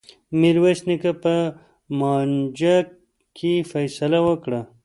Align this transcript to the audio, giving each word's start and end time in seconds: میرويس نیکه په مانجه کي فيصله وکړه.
میرويس 0.39 0.79
نیکه 0.87 1.11
په 1.23 1.35
مانجه 1.99 2.75
کي 3.37 3.53
فيصله 3.71 4.19
وکړه. 4.27 4.61